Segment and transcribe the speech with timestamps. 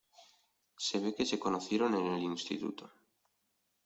[0.85, 2.85] Se ve que se conocieron en el instituto.